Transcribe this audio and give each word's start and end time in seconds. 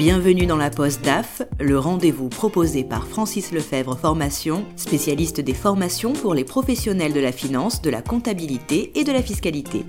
Bienvenue 0.00 0.46
dans 0.46 0.56
la 0.56 0.70
Poste 0.70 1.04
DAF, 1.04 1.42
le 1.60 1.78
rendez-vous 1.78 2.30
proposé 2.30 2.84
par 2.84 3.06
Francis 3.06 3.52
Lefebvre 3.52 3.98
Formation, 3.98 4.64
spécialiste 4.74 5.42
des 5.42 5.52
formations 5.52 6.14
pour 6.14 6.32
les 6.32 6.44
professionnels 6.44 7.12
de 7.12 7.20
la 7.20 7.32
finance, 7.32 7.82
de 7.82 7.90
la 7.90 8.00
comptabilité 8.00 8.98
et 8.98 9.04
de 9.04 9.12
la 9.12 9.22
fiscalité. 9.22 9.84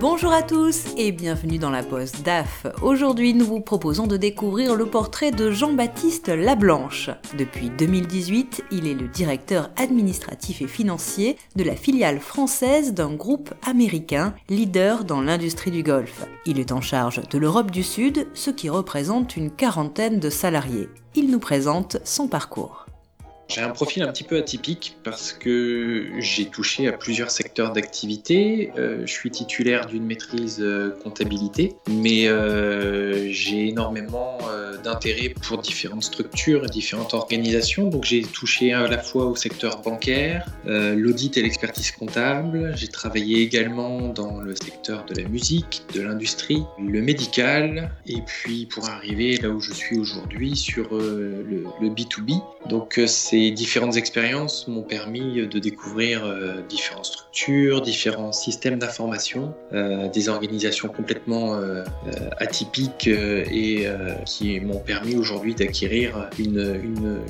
Bonjour 0.00 0.32
à 0.32 0.42
tous 0.42 0.86
et 0.96 1.12
bienvenue 1.12 1.58
dans 1.58 1.68
la 1.68 1.82
Poste 1.82 2.22
DAF. 2.22 2.66
Aujourd'hui, 2.80 3.34
nous 3.34 3.44
vous 3.44 3.60
proposons 3.60 4.06
de 4.06 4.16
découvrir 4.16 4.74
le 4.74 4.86
portrait 4.86 5.30
de 5.30 5.50
Jean-Baptiste 5.50 6.28
Lablanche. 6.28 7.10
Depuis 7.36 7.68
2018, 7.68 8.64
il 8.70 8.86
est 8.86 8.94
le 8.94 9.08
directeur 9.08 9.68
administratif 9.76 10.62
et 10.62 10.68
financier 10.68 11.36
de 11.54 11.64
la 11.64 11.76
filiale 11.76 12.18
française 12.18 12.94
d'un 12.94 13.12
groupe 13.12 13.52
américain 13.62 14.32
leader 14.48 15.04
dans 15.04 15.20
l'industrie 15.20 15.70
du 15.70 15.82
golf. 15.82 16.24
Il 16.46 16.58
est 16.58 16.72
en 16.72 16.80
charge 16.80 17.20
de 17.28 17.36
l'Europe 17.36 17.70
du 17.70 17.82
Sud, 17.82 18.26
ce 18.32 18.50
qui 18.50 18.70
représente 18.70 19.36
une 19.36 19.50
quarantaine 19.50 20.18
de 20.18 20.30
salariés. 20.30 20.88
Il 21.14 21.30
nous 21.30 21.40
présente 21.40 21.98
son 22.04 22.26
parcours. 22.26 22.86
J'ai 23.50 23.62
un 23.62 23.70
profil 23.70 24.04
un 24.04 24.12
petit 24.12 24.22
peu 24.22 24.36
atypique 24.36 24.96
parce 25.02 25.32
que 25.32 26.06
j'ai 26.20 26.46
touché 26.46 26.86
à 26.86 26.92
plusieurs 26.92 27.32
secteurs 27.32 27.72
d'activité. 27.72 28.70
Euh, 28.78 29.02
je 29.04 29.12
suis 29.12 29.32
titulaire 29.32 29.86
d'une 29.86 30.04
maîtrise 30.04 30.58
euh, 30.60 30.90
comptabilité, 31.02 31.74
mais 31.90 32.28
euh, 32.28 33.28
j'ai 33.32 33.68
énormément 33.68 34.38
d'intérêt 34.84 35.30
pour 35.30 35.58
différentes 35.58 36.04
structures 36.04 36.64
et 36.64 36.68
différentes 36.68 37.12
organisations. 37.12 37.88
Donc 37.88 38.04
j'ai 38.04 38.22
touché 38.22 38.72
à 38.72 38.86
la 38.86 38.98
fois 38.98 39.26
au 39.26 39.34
secteur 39.34 39.82
bancaire, 39.82 40.46
l'audit 40.64 41.36
et 41.36 41.42
l'expertise 41.42 41.90
comptable. 41.90 42.72
J'ai 42.76 42.88
travaillé 42.88 43.42
également 43.42 44.08
dans 44.08 44.38
le 44.38 44.54
secteur 44.54 45.04
de 45.06 45.20
la 45.20 45.28
musique, 45.28 45.82
de 45.94 46.02
l'industrie, 46.02 46.62
le 46.78 47.02
médical, 47.02 47.90
et 48.06 48.22
puis 48.26 48.66
pour 48.66 48.88
arriver 48.88 49.36
là 49.36 49.48
où 49.50 49.60
je 49.60 49.72
suis 49.72 49.98
aujourd'hui 49.98 50.56
sur 50.56 50.94
le, 50.94 51.64
le 51.80 51.88
B2B. 51.88 52.40
Donc 52.68 53.00
c'est 53.06 53.39
différentes 53.50 53.96
expériences 53.96 54.66
m'ont 54.68 54.82
permis 54.82 55.46
de 55.46 55.58
découvrir 55.58 56.24
euh, 56.24 56.62
différentes 56.68 57.06
structures, 57.06 57.80
différents 57.80 58.32
systèmes 58.32 58.78
d'information, 58.78 59.54
euh, 59.72 60.08
des 60.08 60.28
organisations 60.28 60.88
complètement 60.88 61.54
euh, 61.54 61.84
atypiques 62.38 63.06
et 63.08 63.86
qui 64.26 64.60
m'ont 64.60 64.80
permis 64.80 65.14
aujourd'hui 65.16 65.54
d'acquérir 65.54 66.28
une, 66.38 66.80
une, 66.82 67.20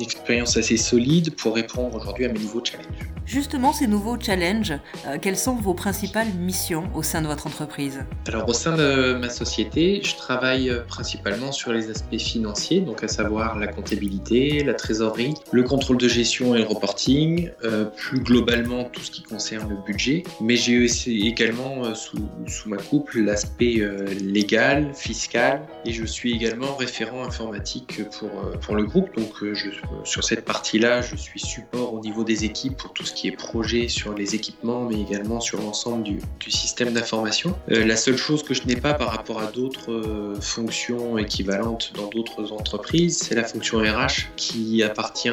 expérience 0.00 0.56
assez 0.56 0.76
solide 0.76 1.34
pour 1.36 1.54
répondre 1.54 1.96
aujourd'hui 1.96 2.24
à 2.24 2.28
mes 2.28 2.38
nouveaux 2.38 2.64
challenges. 2.64 3.12
Justement, 3.24 3.72
ces 3.72 3.86
nouveaux 3.86 4.18
challenges, 4.18 4.74
quelles 5.20 5.36
sont 5.36 5.54
vos 5.54 5.74
principales 5.74 6.28
missions 6.38 6.84
au 6.94 7.02
sein 7.02 7.22
de 7.22 7.28
votre 7.28 7.46
entreprise? 7.46 8.00
Alors 8.26 8.48
au 8.48 8.52
sein 8.52 8.76
de 8.76 9.14
ma 9.14 9.28
société, 9.28 10.00
je 10.02 10.16
travaille 10.16 10.72
principalement 10.88 11.52
sur 11.52 11.72
les 11.72 11.88
aspects 11.88 12.18
financiers, 12.18 12.80
donc 12.80 13.04
à 13.04 13.08
savoir 13.08 13.58
la 13.58 13.68
comptabilité, 13.68 14.64
la 14.64 14.74
trésorerie, 14.74 15.34
le 15.52 15.62
contrôle 15.62 15.98
de 15.98 16.08
gestion 16.08 16.54
et 16.54 16.58
le 16.58 16.64
reporting, 16.64 17.50
euh, 17.62 17.84
plus 17.84 18.20
globalement 18.20 18.84
tout 18.84 19.02
ce 19.02 19.10
qui 19.10 19.22
concerne 19.22 19.68
le 19.68 19.76
budget, 19.76 20.24
mais 20.40 20.56
j'ai 20.56 20.86
également 21.26 21.84
euh, 21.84 21.94
sous, 21.94 22.16
sous, 22.46 22.70
ma 22.70 22.78
coupe 22.78 23.10
l'aspect 23.14 23.80
euh, 23.80 24.06
légal, 24.14 24.92
fiscal, 24.94 25.62
et 25.84 25.92
je 25.92 26.04
suis 26.06 26.32
également 26.32 26.74
référent 26.76 27.22
informatique 27.22 28.00
pour, 28.18 28.30
pour 28.60 28.74
le 28.74 28.84
groupe, 28.84 29.14
donc 29.14 29.32
sur 30.04 30.24
cette 30.24 30.44
partie-là, 30.44 31.02
je 31.02 31.16
suis 31.16 31.40
support 31.40 31.92
au 31.92 32.00
niveau 32.00 32.24
des 32.24 32.44
équipes 32.44 32.76
pour 32.76 32.92
tout 32.94 33.04
ce 33.04 33.12
qui 33.12 33.28
est 33.28 33.32
projet 33.32 33.88
sur 33.88 34.14
les 34.14 34.34
équipements, 34.34 34.86
mais 34.88 35.00
également 35.00 35.40
sur 35.40 35.60
l'ensemble 35.60 36.04
du, 36.04 36.18
du, 36.40 36.50
système 36.50 36.94
d'information. 36.94 37.54
la 37.68 37.96
seule 37.96 38.16
chose 38.16 38.42
que 38.42 38.54
je 38.54 38.62
n'ai 38.64 38.76
pas 38.76 38.94
par 38.94 39.10
rapport 39.10 39.40
à 39.40 39.46
d'autres 39.46 40.36
fonctions 40.40 41.18
équivalentes 41.18 41.92
dans 41.94 42.08
d'autres 42.08 42.52
entreprises, 42.52 43.18
c'est 43.18 43.34
la 43.34 43.44
fonction 43.44 43.78
RH 43.78 44.28
qui 44.36 44.82
appartient 44.82 45.28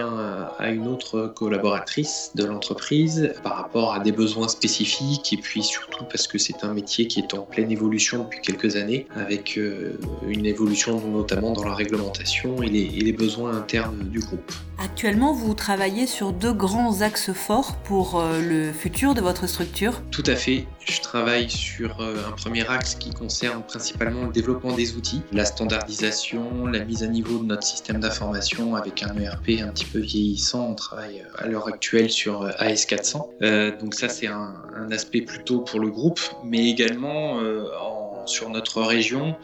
à 0.57 0.69
une 0.69 0.87
autre 0.87 1.31
collaboratrice 1.35 2.31
de 2.35 2.43
l'entreprise 2.43 3.33
par 3.43 3.55
rapport 3.55 3.93
à 3.93 3.99
des 3.99 4.11
besoins 4.11 4.47
spécifiques 4.47 5.33
et 5.33 5.37
puis 5.37 5.63
surtout 5.63 6.05
parce 6.05 6.27
que 6.27 6.37
c'est 6.37 6.63
un 6.63 6.73
métier 6.73 7.07
qui 7.07 7.19
est 7.19 7.33
en 7.33 7.41
pleine 7.41 7.71
évolution 7.71 8.23
depuis 8.23 8.41
quelques 8.41 8.75
années 8.75 9.07
avec 9.15 9.57
euh, 9.57 9.97
une 10.27 10.45
évolution 10.45 10.99
notamment 11.07 11.53
dans 11.53 11.63
la 11.63 11.73
réglementation 11.73 12.61
et 12.61 12.69
les 12.69 13.13
besoins 13.13 13.55
internes 13.55 14.09
du 14.09 14.19
groupe. 14.19 14.51
Actuellement, 14.81 15.33
vous 15.33 15.53
travaillez 15.53 16.07
sur 16.07 16.31
deux 16.31 16.53
grands 16.53 17.01
axes 17.01 17.33
forts 17.33 17.75
pour 17.83 18.17
euh, 18.17 18.39
le 18.41 18.71
futur 18.71 19.13
de 19.13 19.19
votre 19.19 19.45
structure 19.45 20.01
Tout 20.09 20.23
à 20.25 20.37
fait. 20.37 20.67
Je 20.85 21.01
travaille 21.01 21.49
sur 21.49 21.99
euh, 21.99 22.15
un 22.25 22.31
premier 22.31 22.65
axe 22.65 22.95
qui 22.95 23.09
concerne 23.09 23.61
principalement 23.63 24.27
le 24.27 24.31
développement 24.31 24.73
des 24.73 24.95
outils, 24.95 25.21
la 25.33 25.43
standardisation, 25.43 26.65
la 26.65 26.79
mise 26.85 27.03
à 27.03 27.07
niveau 27.07 27.39
de 27.39 27.43
notre 27.43 27.63
système 27.63 27.99
d'information 27.99 28.75
avec 28.75 29.03
un 29.03 29.17
ERP 29.17 29.61
un 29.61 29.67
petit 29.67 29.83
peu 29.83 29.99
vieillissant. 29.99 30.69
On 30.69 30.75
travaille 30.75 31.25
euh, 31.25 31.43
à 31.43 31.47
l'heure 31.47 31.67
actuelle 31.67 32.09
sur 32.09 32.47
AS400. 32.47 33.77
donc 33.81 33.95
ça, 33.95 34.07
c'est 34.07 34.27
un, 34.27 34.55
aspect 34.91 35.21
plutôt 35.21 35.59
pour 35.59 35.81
le 35.81 35.89
groupe, 35.89 36.21
mais 36.43 36.69
également 36.69 37.33
en 37.33 37.98
sur 38.25 38.49
notre 38.49 38.81
région, 38.81 39.35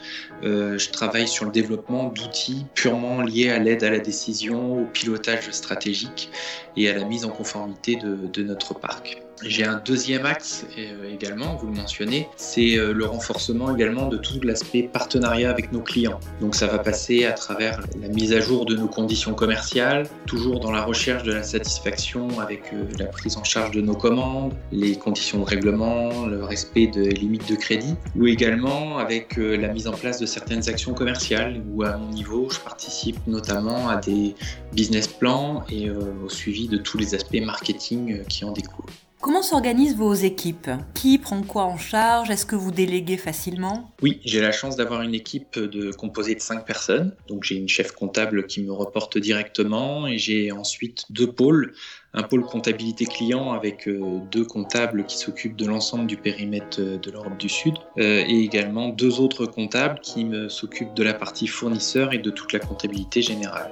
euh, 0.44 0.78
je 0.78 0.90
travaille 0.90 1.28
sur 1.28 1.46
le 1.46 1.52
développement 1.52 2.06
d'outils 2.06 2.66
purement 2.74 3.22
liés 3.22 3.50
à 3.50 3.60
l'aide 3.60 3.84
à 3.84 3.90
la 3.90 4.00
décision, 4.00 4.82
au 4.82 4.86
pilotage 4.86 5.52
stratégique 5.52 6.30
et 6.78 6.90
à 6.90 6.94
la 6.98 7.06
mise 7.06 7.26
en 7.26 7.30
conformité 7.30 7.96
de 7.98 8.44
notre 8.44 8.74
parc. 8.74 9.25
J'ai 9.44 9.66
un 9.66 9.82
deuxième 9.84 10.26
axe 10.26 10.66
euh, 10.78 11.14
également, 11.14 11.56
vous 11.56 11.68
le 11.68 11.74
mentionnez, 11.74 12.30
c'est 12.38 12.78
euh, 12.78 12.94
le 12.94 13.06
renforcement 13.06 13.76
également 13.76 14.08
de 14.08 14.16
tout 14.16 14.40
l'aspect 14.42 14.84
partenariat 14.84 15.50
avec 15.50 15.74
nos 15.74 15.82
clients. 15.82 16.22
Donc 16.40 16.56
ça 16.56 16.68
va 16.68 16.80
passer 16.80 17.26
à 17.26 17.34
travers 17.34 17.82
la 18.02 18.08
mise 18.08 18.32
à 18.32 18.40
jour 18.40 18.66
de 18.66 18.76
nos 18.76 18.88
conditions 18.88 19.34
commerciales, 19.34 20.08
toujours 20.26 20.62
dans 20.62 20.72
la 20.72 20.84
recherche 20.84 21.24
de 21.24 21.34
la 21.34 21.44
satisfaction 21.44 22.40
avec 22.40 22.72
euh, 22.74 22.86
la 22.98 23.08
prise 23.08 23.36
en 23.36 23.44
charge 23.44 23.72
de 23.72 23.82
nos 23.82 23.94
commandes, 23.94 24.54
les 24.72 24.96
conditions 24.96 25.40
de 25.40 25.46
règlement, 25.46 26.26
le 26.28 26.44
respect 26.46 26.88
des 26.88 27.10
limites 27.10 27.50
de 27.50 27.56
crédit, 27.56 27.96
ou 28.16 28.28
également 28.28 29.00
avec 29.00 29.36
la 29.36 29.68
mise 29.68 29.88
en 29.88 29.94
place 29.94 30.20
de 30.20 30.26
certaines 30.26 30.70
actions 30.70 30.94
commerciales 30.94 31.62
où 31.74 31.84
à 31.84 31.98
mon 31.98 32.10
niveau 32.10 32.50
je 32.50 32.60
participe 32.60 33.18
notamment 33.28 33.90
à 33.90 33.98
des 33.98 34.34
business 34.74 35.08
plans 35.08 35.66
et 35.70 35.90
au 35.90 36.30
suivi 36.30 36.68
de 36.68 36.78
tous 36.78 36.98
les 36.98 37.16
aspects 37.16 37.42
marketing 37.42 38.24
qui 38.26 38.46
en 38.46 38.52
découlent. 38.52 38.86
Comment 39.26 39.42
s'organisent 39.42 39.96
vos 39.96 40.14
équipes? 40.14 40.70
Qui 40.94 41.18
prend 41.18 41.42
quoi 41.42 41.64
en 41.64 41.80
charge? 41.80 42.30
Est-ce 42.30 42.46
que 42.46 42.56
vous 42.56 42.70
déléguez 42.70 43.18
facilement? 43.18 43.90
Oui, 44.04 44.22
j'ai 44.24 44.40
la 44.40 44.52
chance 44.52 44.76
d'avoir 44.76 45.02
une 45.02 45.16
équipe 45.16 45.60
composée 45.98 46.36
de 46.36 46.40
5 46.40 46.64
personnes. 46.64 47.12
Donc 47.28 47.44
j'ai 47.44 47.56
une 47.56 47.68
chef 47.68 47.92
comptable 47.94 48.46
qui 48.46 48.62
me 48.62 48.72
reporte 48.72 49.18
directement 49.18 50.06
et 50.06 50.20
j'ai 50.20 50.52
ensuite 50.52 51.06
deux 51.10 51.32
pôles. 51.32 51.74
Un 52.18 52.24
pôle 52.24 52.46
comptabilité 52.46 53.06
client 53.06 53.52
avec 53.52 53.90
euh, 53.90 54.20
deux 54.32 54.46
comptables 54.46 55.06
qui 55.06 55.18
s'occupent 55.18 55.58
de 55.58 55.66
l'ensemble 55.66 56.08
du 56.08 56.16
périmètre 56.16 56.80
euh, 56.80 56.98
de 56.98 57.12
l'Europe 57.12 57.38
du 57.38 57.50
Sud 57.50 57.74
euh, 57.98 58.24
et 58.26 58.40
également 58.40 58.88
deux 58.88 59.20
autres 59.20 59.46
comptables 59.46 60.00
qui 60.00 60.26
s'occupent 60.48 60.94
de 60.94 61.04
la 61.04 61.14
partie 61.14 61.48
fournisseur 61.48 62.14
et 62.14 62.20
de 62.20 62.30
toute 62.30 62.54
la 62.54 62.60
comptabilité 62.60 63.22
générale 63.22 63.72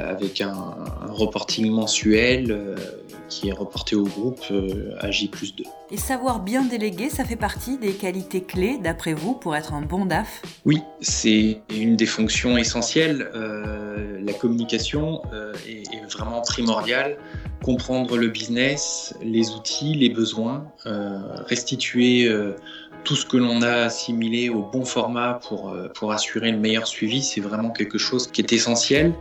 avec 0.00 0.40
un, 0.40 0.76
reporting 1.08 1.70
mensuel 1.70 2.76
qui 3.28 3.48
est 3.48 3.52
reporté 3.52 3.96
au 3.96 4.04
groupe 4.04 4.42
à 5.00 5.10
J 5.10 5.30
2. 5.56 5.64
Et 5.90 5.96
savoir 5.96 6.40
bien 6.40 6.64
déléguer, 6.64 7.10
ça 7.10 7.24
fait 7.24 7.36
partie 7.36 7.78
des 7.78 7.92
qualités 7.92 8.42
clés 8.42 8.78
d'après 8.82 9.14
vous 9.14 9.34
pour 9.34 9.54
être 9.56 9.74
un 9.74 9.82
bon 9.82 10.06
DAF? 10.06 10.42
Oui, 10.64 10.82
c'est 11.00 11.60
une 11.70 11.96
des 11.96 12.06
fonctions 12.06 12.56
essentielles. 12.56 13.30
la 13.32 14.32
communication 14.34 15.22
est, 15.66 15.94
est 15.94 16.04
vraiment 16.10 16.42
primordiale 16.42 17.16
comprendre 17.64 18.18
le 18.18 18.28
business, 18.28 19.14
les 19.22 19.50
outils, 19.52 19.94
les 19.94 20.10
besoins, 20.10 20.66
euh, 20.84 21.18
restituer 21.46 22.28
euh, 22.28 22.54
tout 23.04 23.16
ce 23.16 23.26
que 23.26 23.36
l'on 23.36 23.62
a 23.62 23.84
assimilé 23.84 24.48
au 24.48 24.62
bon 24.62 24.84
format 24.84 25.40
pour, 25.46 25.70
euh, 25.70 25.88
pour 25.94 26.12
assurer 26.12 26.50
le 26.50 26.58
meilleur 26.58 26.86
suivi, 26.86 27.22
c'est 27.22 27.40
vraiment 27.40 27.70
quelque 27.70 27.98
chose 27.98 28.26
qui 28.26 28.40
est 28.40 28.52
essentiel. 28.52 29.12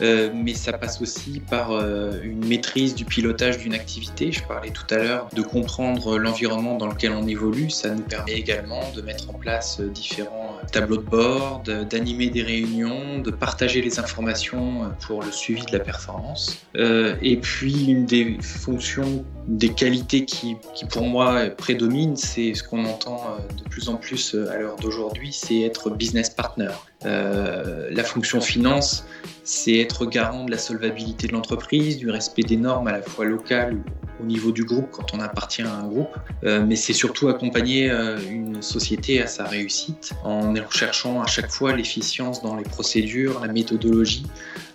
Euh, 0.00 0.30
mais 0.34 0.54
ça 0.54 0.72
passe 0.72 1.00
aussi 1.02 1.40
par 1.50 1.72
euh, 1.72 2.12
une 2.22 2.46
maîtrise 2.46 2.94
du 2.94 3.04
pilotage 3.04 3.58
d'une 3.58 3.74
activité. 3.74 4.32
Je 4.32 4.42
parlais 4.44 4.70
tout 4.70 4.86
à 4.90 4.96
l'heure 4.96 5.28
de 5.34 5.42
comprendre 5.42 6.18
l'environnement 6.18 6.76
dans 6.76 6.88
lequel 6.88 7.12
on 7.12 7.26
évolue. 7.26 7.70
Ça 7.70 7.90
nous 7.90 8.02
permet 8.02 8.32
également 8.32 8.80
de 8.94 9.02
mettre 9.02 9.28
en 9.30 9.34
place 9.34 9.80
différents 9.80 10.43
tableaux 10.70 10.96
de 10.96 11.02
bord, 11.02 11.62
d'animer 11.90 12.28
des 12.28 12.42
réunions, 12.42 13.18
de 13.18 13.30
partager 13.30 13.80
les 13.80 13.98
informations 13.98 14.90
pour 15.06 15.22
le 15.22 15.30
suivi 15.30 15.64
de 15.66 15.72
la 15.72 15.80
performance. 15.80 16.66
et 16.74 17.36
puis 17.36 17.90
une 17.90 18.06
des 18.06 18.38
fonctions, 18.40 19.24
des 19.46 19.70
qualités 19.70 20.24
qui, 20.24 20.56
qui 20.74 20.84
pour 20.86 21.06
moi 21.06 21.50
prédominent, 21.56 22.16
c'est 22.16 22.54
ce 22.54 22.62
qu'on 22.62 22.84
entend 22.84 23.22
euh, 23.26 23.54
de 23.62 23.68
plus 23.68 23.88
en 23.88 23.96
plus 23.96 24.34
euh, 24.34 24.50
à 24.50 24.56
l'heure 24.56 24.76
d'aujourd'hui, 24.76 25.32
c'est 25.32 25.60
être 25.60 25.90
business 25.90 26.30
partner. 26.30 26.70
Euh, 27.04 27.88
la 27.90 28.04
fonction 28.04 28.40
finance, 28.40 29.06
c'est 29.42 29.76
être 29.76 30.06
garant 30.06 30.44
de 30.44 30.50
la 30.50 30.58
solvabilité 30.58 31.26
de 31.26 31.32
l'entreprise, 31.32 31.98
du 31.98 32.10
respect 32.10 32.42
des 32.42 32.56
normes 32.56 32.88
à 32.88 32.92
la 32.92 33.02
fois 33.02 33.24
locales 33.24 33.76
au 34.22 34.24
niveau 34.24 34.52
du 34.52 34.64
groupe 34.64 34.88
quand 34.90 35.12
on 35.12 35.20
appartient 35.20 35.62
à 35.62 35.74
un 35.74 35.88
groupe, 35.88 36.16
mais 36.42 36.76
c'est 36.76 36.92
surtout 36.92 37.28
accompagner 37.28 37.90
une 38.30 38.62
société 38.62 39.20
à 39.20 39.26
sa 39.26 39.44
réussite 39.44 40.12
en 40.22 40.54
recherchant 40.54 41.20
à 41.20 41.26
chaque 41.26 41.50
fois 41.50 41.74
l'efficience 41.74 42.40
dans 42.40 42.54
les 42.54 42.62
procédures, 42.62 43.40
la 43.40 43.52
méthodologie, 43.52 44.24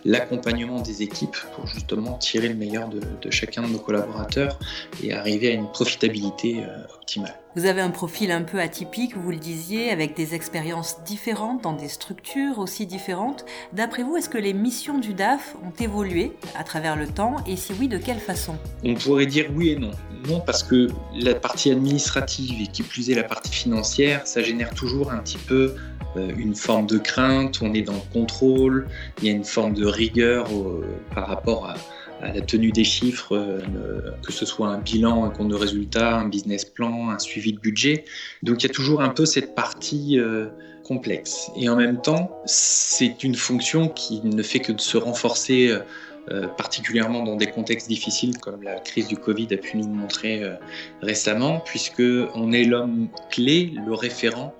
l'accompagnement 0.04 0.82
des 0.82 1.02
équipes 1.02 1.36
pour 1.56 1.66
justement 1.66 2.18
tirer 2.18 2.48
le 2.48 2.54
meilleur 2.54 2.88
de, 2.90 3.00
chacun 3.30 3.62
de 3.62 3.68
nos 3.68 3.78
collaborateurs 3.78 4.58
et 5.02 5.14
arriver 5.14 5.48
à 5.48 5.54
une 5.54 5.70
profitabilité 5.72 6.62
optimale. 6.94 7.34
Vous 7.56 7.66
avez 7.66 7.80
un 7.80 7.90
profil 7.90 8.30
un 8.30 8.42
peu 8.42 8.60
atypique, 8.60 9.16
vous 9.16 9.32
le 9.32 9.36
disiez, 9.36 9.90
avec 9.90 10.14
des 10.14 10.36
expériences 10.36 11.02
différentes 11.02 11.64
dans 11.64 11.72
des 11.72 11.88
structures 11.88 12.60
aussi 12.60 12.86
différentes. 12.86 13.44
D'après 13.72 14.04
vous, 14.04 14.16
est-ce 14.16 14.28
que 14.28 14.38
les 14.38 14.52
missions 14.52 15.00
du 15.00 15.14
DAF 15.14 15.56
ont 15.64 15.72
évolué 15.82 16.30
à 16.56 16.62
travers 16.62 16.94
le 16.94 17.08
temps 17.08 17.38
et 17.48 17.56
si 17.56 17.72
oui, 17.72 17.88
de 17.88 17.98
quelle 17.98 18.20
façon? 18.20 18.54
On 18.84 18.94
pourrait 18.94 19.26
dire 19.26 19.46
oui 19.52 19.70
et 19.70 19.76
non. 19.76 19.90
Non 20.28 20.38
parce 20.38 20.62
que 20.62 20.90
la 21.12 21.34
partie 21.34 21.72
administrative 21.72 22.62
et 22.62 22.68
qui 22.68 22.84
plus 22.84 23.10
est 23.10 23.16
la 23.16 23.24
partie 23.24 23.52
financière, 23.52 24.28
ça 24.28 24.42
génère 24.42 24.70
toujours 24.70 25.10
un 25.10 25.18
petit 25.18 25.38
peu 25.38 25.74
euh, 26.16 26.30
une 26.38 26.54
forme 26.54 26.86
de 26.86 26.98
crainte, 26.98 27.62
on 27.62 27.74
est 27.74 27.82
dans 27.82 27.94
le 27.94 28.12
contrôle, 28.12 28.86
il 29.18 29.26
y 29.26 29.28
a 29.28 29.32
une 29.32 29.44
forme 29.44 29.74
de 29.74 29.86
rigueur 29.86 30.46
euh, 30.52 30.84
par 31.16 31.26
rapport 31.26 31.66
à, 31.66 31.74
à 32.22 32.32
la 32.32 32.40
tenue 32.40 32.72
des 32.72 32.84
chiffres, 32.84 33.36
euh, 33.36 34.12
que 34.24 34.32
ce 34.32 34.44
soit 34.44 34.68
un 34.68 34.78
bilan, 34.78 35.24
un 35.24 35.30
compte 35.30 35.48
de 35.48 35.54
résultat, 35.54 36.16
un 36.16 36.28
business 36.28 36.64
plan, 36.64 37.10
un 37.10 37.18
suivi 37.18 37.52
de 37.52 37.58
budget. 37.58 38.04
Donc 38.42 38.62
il 38.62 38.66
y 38.66 38.70
a 38.70 38.72
toujours 38.72 39.00
un 39.00 39.08
peu 39.08 39.26
cette 39.26 39.54
partie 39.54 40.18
euh, 40.18 40.46
complexe. 40.84 41.50
Et 41.56 41.68
en 41.68 41.76
même 41.76 42.00
temps, 42.00 42.30
c'est 42.46 43.24
une 43.24 43.34
fonction 43.34 43.88
qui 43.88 44.20
ne 44.24 44.42
fait 44.42 44.60
que 44.60 44.72
de 44.72 44.80
se 44.80 44.96
renforcer. 44.96 45.72
Euh, 46.30 46.46
particulièrement 46.46 47.24
dans 47.24 47.34
des 47.34 47.46
contextes 47.46 47.88
difficiles 47.88 48.36
comme 48.38 48.62
la 48.62 48.78
crise 48.78 49.08
du 49.08 49.16
Covid 49.16 49.48
a 49.52 49.56
pu 49.56 49.78
nous 49.78 49.88
montrer 49.88 50.42
récemment, 51.00 51.60
puisque 51.64 52.02
on 52.34 52.52
est 52.52 52.64
l'homme 52.64 53.08
clé, 53.30 53.72
le 53.86 53.94
référent 53.94 54.54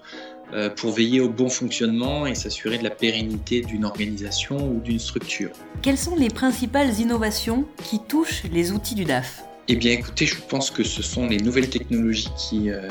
pour 0.77 0.93
veiller 0.93 1.21
au 1.21 1.29
bon 1.29 1.49
fonctionnement 1.49 2.27
et 2.27 2.35
s'assurer 2.35 2.79
de 2.79 2.85
la 2.85 2.91
pérennité 2.91 3.61
d'une 3.61 3.85
organisation 3.85 4.57
ou 4.57 4.81
d'une 4.81 4.99
structure. 4.99 5.51
Quelles 5.83 5.99
sont 5.99 6.17
les 6.17 6.29
principales 6.29 6.99
innovations 6.99 7.65
qui 7.85 8.01
touchent 8.01 8.43
les 8.53 8.73
outils 8.73 8.95
du 8.95 9.05
DAF 9.05 9.45
Eh 9.69 9.77
bien 9.77 9.93
écoutez, 9.93 10.27
je 10.27 10.37
pense 10.49 10.71
que 10.71 10.83
ce 10.83 11.03
sont 11.03 11.27
les 11.27 11.39
nouvelles 11.39 11.71
technologies 11.71 12.31
qui 12.37 12.71
euh, 12.71 12.89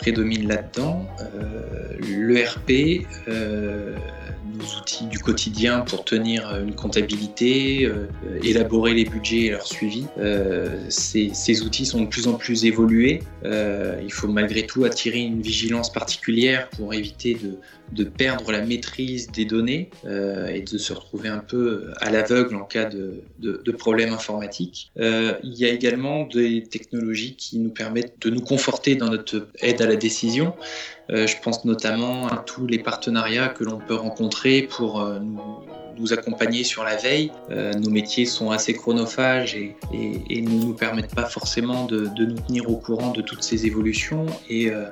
prédominent 0.00 0.48
là-dedans. 0.48 1.06
Euh, 1.20 1.96
L'ERP, 2.00 3.06
nos 4.60 4.80
outils 4.80 5.06
du 5.06 5.18
quotidien 5.18 5.80
pour 5.80 6.04
tenir 6.04 6.56
une 6.56 6.74
comptabilité, 6.74 7.84
euh, 7.84 8.06
élaborer 8.42 8.94
les 8.94 9.04
budgets 9.04 9.46
et 9.46 9.50
leur 9.50 9.66
suivi. 9.66 10.06
Euh, 10.18 10.68
ces, 10.88 11.62
outils 11.62 11.86
sont 11.86 12.02
de 12.02 12.08
plus 12.08 12.26
en 12.26 12.34
plus 12.34 12.64
évolués. 12.64 13.22
Euh, 13.44 14.00
il 14.02 14.12
faut 14.12 14.28
malgré 14.28 14.66
tout 14.66 14.84
attirer 14.84 15.20
une 15.20 15.42
vigilance 15.42 15.92
particulière 15.92 16.68
pour 16.70 16.94
éviter 16.94 17.36
de, 17.92 18.04
perdre 18.04 18.52
la 18.52 18.64
maîtrise 18.64 19.30
des 19.30 19.44
données 19.44 19.90
euh, 20.04 20.46
et 20.48 20.62
de 20.62 20.78
se 20.78 20.92
retrouver 20.92 21.28
un 21.28 21.38
peu 21.38 21.90
à 22.00 22.10
l'aveugle 22.10 22.54
en 22.56 22.64
cas 22.64 22.84
de, 22.84 23.22
de, 23.38 23.60
de 23.64 23.72
problèmes 23.72 24.12
informatiques. 24.12 24.90
Euh, 24.98 25.34
il 25.42 25.54
y 25.54 25.64
a 25.64 25.68
également 25.68 26.24
des 26.26 26.62
technologies 26.62 27.34
qui 27.36 27.58
nous 27.58 27.70
permettent 27.70 28.14
de 28.20 28.30
nous 28.30 28.40
conforter 28.40 28.94
dans 28.94 29.08
notre 29.08 29.48
aide 29.60 29.82
à 29.82 29.86
la 29.86 29.89
décision. 29.96 30.54
Euh, 31.10 31.26
je 31.26 31.36
pense 31.42 31.64
notamment 31.64 32.28
à 32.28 32.36
tous 32.36 32.66
les 32.66 32.78
partenariats 32.78 33.48
que 33.48 33.64
l'on 33.64 33.78
peut 33.78 33.94
rencontrer 33.94 34.62
pour 34.62 35.00
euh, 35.00 35.18
nous 35.18 35.40
nous 35.98 36.12
accompagner 36.12 36.64
sur 36.64 36.84
la 36.84 36.96
veille. 36.96 37.32
Euh, 37.50 37.72
nos 37.74 37.90
métiers 37.90 38.26
sont 38.26 38.50
assez 38.50 38.74
chronophages 38.74 39.54
et, 39.54 39.74
ne 40.40 40.48
nous 40.48 40.74
permettent 40.74 41.14
pas 41.14 41.26
forcément 41.26 41.84
de, 41.84 42.08
nous 42.18 42.40
tenir 42.40 42.70
au 42.70 42.76
courant 42.76 43.12
de 43.12 43.22
toutes 43.22 43.42
ces 43.42 43.66
évolutions. 43.66 44.26
Et 44.48 44.70
euh, 44.70 44.84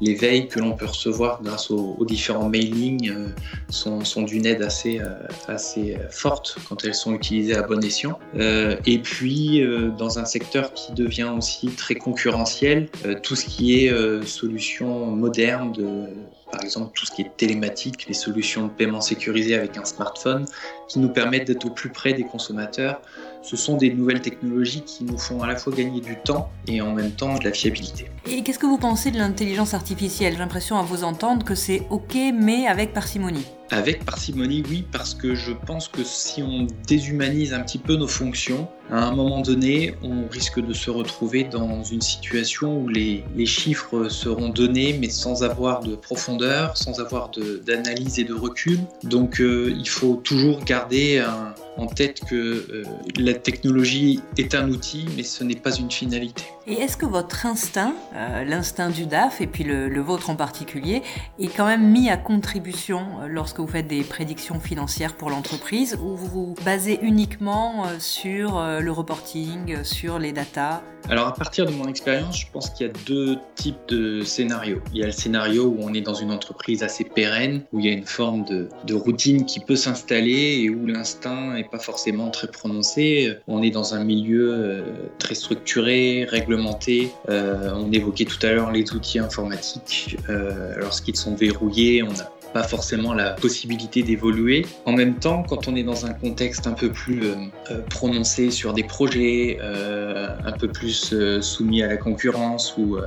les 0.00 0.14
veilles 0.14 0.48
que 0.48 0.60
l'on 0.60 0.72
peut 0.72 0.86
recevoir 0.86 1.42
grâce 1.42 1.70
aux, 1.70 1.96
différents 2.04 2.48
mailings 2.48 3.10
euh, 3.10 3.28
sont, 3.68 4.04
sont 4.04 4.22
d'une 4.22 4.46
aide 4.46 4.62
assez, 4.62 5.00
assez 5.48 5.96
forte 6.10 6.56
quand 6.68 6.84
elles 6.84 6.94
sont 6.94 7.14
utilisées 7.14 7.56
à 7.56 7.62
bon 7.62 7.82
escient. 7.84 8.18
et 8.34 8.98
puis, 8.98 9.62
dans 9.98 10.18
un 10.18 10.24
secteur 10.24 10.72
qui 10.74 10.92
devient 10.92 11.32
aussi 11.36 11.68
très 11.68 11.94
concurrentiel, 11.94 12.88
tout 13.22 13.36
ce 13.36 13.46
qui 13.46 13.84
est 13.84 13.92
solutions 14.26 15.06
modernes 15.06 15.72
de 15.72 16.06
par 16.52 16.62
exemple 16.62 16.92
tout 16.94 17.06
ce 17.06 17.10
qui 17.10 17.22
est 17.22 17.36
télématique, 17.36 18.06
les 18.06 18.14
solutions 18.14 18.66
de 18.66 18.70
paiement 18.70 19.00
sécurisées 19.00 19.56
avec 19.56 19.76
un 19.78 19.84
smartphone, 19.84 20.44
qui 20.86 20.98
nous 20.98 21.08
permettent 21.08 21.46
d'être 21.48 21.64
au 21.64 21.70
plus 21.70 21.88
près 21.88 22.12
des 22.12 22.24
consommateurs. 22.24 23.00
Ce 23.40 23.56
sont 23.56 23.76
des 23.76 23.92
nouvelles 23.92 24.20
technologies 24.20 24.82
qui 24.82 25.02
nous 25.02 25.18
font 25.18 25.42
à 25.42 25.46
la 25.48 25.56
fois 25.56 25.72
gagner 25.72 26.00
du 26.00 26.16
temps 26.16 26.50
et 26.68 26.80
en 26.80 26.92
même 26.92 27.10
temps 27.10 27.38
de 27.38 27.44
la 27.44 27.52
fiabilité. 27.52 28.08
Et 28.26 28.42
qu'est-ce 28.42 28.58
que 28.58 28.66
vous 28.66 28.78
pensez 28.78 29.10
de 29.10 29.18
l'intelligence 29.18 29.74
artificielle? 29.74 30.34
J'ai 30.34 30.38
l'impression 30.38 30.78
à 30.78 30.82
vous 30.82 31.02
entendre 31.02 31.44
que 31.44 31.54
c'est 31.54 31.86
OK, 31.90 32.14
mais 32.34 32.66
avec 32.66 32.92
parcimonie. 32.92 33.46
Avec 33.72 34.04
parcimonie, 34.04 34.62
oui, 34.68 34.84
parce 34.92 35.14
que 35.14 35.34
je 35.34 35.50
pense 35.50 35.88
que 35.88 36.04
si 36.04 36.42
on 36.42 36.66
déshumanise 36.86 37.54
un 37.54 37.60
petit 37.60 37.78
peu 37.78 37.96
nos 37.96 38.06
fonctions, 38.06 38.68
à 38.90 39.02
un 39.02 39.12
moment 39.12 39.40
donné, 39.40 39.94
on 40.02 40.28
risque 40.28 40.60
de 40.60 40.74
se 40.74 40.90
retrouver 40.90 41.44
dans 41.44 41.82
une 41.82 42.02
situation 42.02 42.82
où 42.82 42.88
les, 42.88 43.24
les 43.34 43.46
chiffres 43.46 44.10
seront 44.10 44.50
donnés, 44.50 44.98
mais 45.00 45.08
sans 45.08 45.42
avoir 45.42 45.80
de 45.80 45.94
profondeur, 45.94 46.76
sans 46.76 47.00
avoir 47.00 47.30
d'analyse 47.64 48.18
et 48.18 48.24
de 48.24 48.34
recul. 48.34 48.78
Donc 49.04 49.40
euh, 49.40 49.74
il 49.74 49.88
faut 49.88 50.16
toujours 50.22 50.62
garder 50.64 51.20
un, 51.20 51.54
en 51.76 51.86
tête 51.86 52.20
que 52.28 52.34
euh, 52.34 52.84
la 53.16 53.34
technologie 53.34 54.20
est 54.36 54.54
un 54.54 54.68
outil, 54.68 55.06
mais 55.16 55.22
ce 55.22 55.42
n'est 55.44 55.56
pas 55.56 55.74
une 55.74 55.90
finalité. 55.90 56.44
Et 56.66 56.74
est-ce 56.74 56.96
que 56.96 57.06
votre 57.06 57.46
instinct, 57.46 57.94
euh, 58.14 58.44
l'instinct 58.44 58.90
du 58.90 59.06
DAF, 59.06 59.40
et 59.40 59.46
puis 59.46 59.64
le, 59.64 60.00
vôtre 60.00 60.30
en 60.30 60.36
particulier, 60.36 61.02
est 61.38 61.48
quand 61.48 61.66
même 61.66 61.90
mis 61.90 62.10
à 62.10 62.16
contribution 62.16 63.06
euh, 63.22 63.28
vous 63.62 63.72
faites 63.72 63.86
des 63.86 64.02
prédictions 64.02 64.60
financières 64.60 65.16
pour 65.16 65.30
l'entreprise, 65.30 65.98
ou 66.02 66.16
vous 66.16 66.28
vous 66.28 66.54
basez 66.64 66.98
uniquement 67.02 67.86
sur 67.98 68.60
le 68.60 68.90
reporting, 68.90 69.84
sur 69.84 70.18
les 70.18 70.32
datas 70.32 70.82
alors 71.08 71.26
à 71.26 71.34
partir 71.34 71.66
de 71.66 71.72
mon 71.72 71.88
expérience, 71.88 72.40
je 72.40 72.46
pense 72.52 72.70
qu'il 72.70 72.86
y 72.86 72.90
a 72.90 72.92
deux 73.06 73.36
types 73.56 73.76
de 73.88 74.22
scénarios. 74.22 74.80
Il 74.94 75.00
y 75.00 75.02
a 75.02 75.06
le 75.06 75.12
scénario 75.12 75.64
où 75.64 75.78
on 75.80 75.92
est 75.94 76.00
dans 76.00 76.14
une 76.14 76.30
entreprise 76.30 76.82
assez 76.82 77.04
pérenne, 77.04 77.62
où 77.72 77.80
il 77.80 77.86
y 77.86 77.88
a 77.88 77.92
une 77.92 78.06
forme 78.06 78.44
de, 78.44 78.68
routine 78.94 79.46
qui 79.46 79.58
peut 79.58 79.74
s'installer 79.74 80.60
et 80.62 80.70
où 80.70 80.86
l'instinct 80.86 81.54
n'est 81.54 81.64
pas 81.64 81.78
forcément 81.78 82.30
très 82.30 82.46
prononcé. 82.46 83.34
On 83.48 83.62
est 83.62 83.70
dans 83.70 83.94
un 83.94 84.04
milieu 84.04 84.52
euh, 84.52 84.82
très 85.18 85.34
structuré, 85.34 86.26
réglementé. 86.28 87.10
Euh, 87.30 87.72
on 87.74 87.90
évoquait 87.90 88.26
tout 88.26 88.44
à 88.46 88.52
l'heure 88.52 88.70
les 88.70 88.92
outils 88.92 89.18
informatiques. 89.18 90.18
Euh, 90.28 90.74
lorsqu'ils 90.78 91.16
sont 91.16 91.34
verrouillés, 91.34 92.02
on 92.02 92.12
a 92.12 92.30
pas 92.52 92.62
forcément 92.62 93.14
la 93.14 93.30
possibilité 93.30 94.02
d'évoluer. 94.02 94.66
En 94.84 94.92
même 94.92 95.18
temps, 95.18 95.42
quand 95.42 95.68
on 95.68 95.76
est 95.76 95.82
dans 95.82 96.06
un 96.06 96.12
contexte 96.12 96.66
un 96.66 96.72
peu 96.72 96.90
plus 96.90 97.24
euh, 97.24 97.34
euh, 97.70 97.80
prononcé 97.88 98.50
sur 98.50 98.72
des 98.72 98.84
projets, 98.84 99.58
euh, 99.60 100.28
un 100.44 100.52
peu 100.52 100.68
plus 100.68 101.14
soumis 101.40 101.82
à 101.82 101.88
la 101.88 101.96
concurrence, 101.96 102.74
où, 102.76 102.98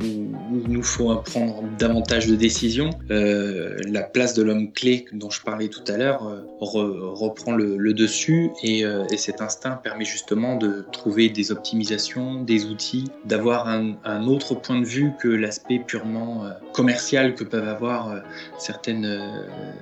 il 0.00 0.64
nous 0.68 0.82
faut 0.82 1.14
prendre 1.16 1.62
davantage 1.78 2.26
de 2.26 2.34
décisions, 2.34 2.90
la 3.08 4.02
place 4.02 4.34
de 4.34 4.42
l'homme 4.42 4.72
clé 4.72 5.06
dont 5.12 5.30
je 5.30 5.40
parlais 5.40 5.68
tout 5.68 5.84
à 5.86 5.96
l'heure 5.96 6.22
reprend 6.60 7.52
le, 7.52 7.94
dessus 7.94 8.50
et, 8.62 8.80
et, 8.80 9.16
cet 9.16 9.40
instinct 9.40 9.80
permet 9.82 10.04
justement 10.04 10.56
de 10.56 10.84
trouver 10.90 11.28
des 11.28 11.52
optimisations, 11.52 12.42
des 12.42 12.66
outils, 12.66 13.04
d'avoir 13.24 13.68
un, 13.68 14.26
autre 14.26 14.54
point 14.54 14.80
de 14.80 14.86
vue 14.86 15.12
que 15.20 15.28
l'aspect 15.28 15.78
purement 15.78 16.44
commercial 16.72 17.34
que 17.34 17.44
peuvent 17.44 17.68
avoir 17.68 18.22
certains 18.58 18.83